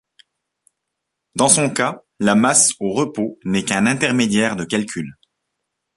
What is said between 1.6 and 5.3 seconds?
cas, la masse au repos n'est qu'un intermédiaire de calcul.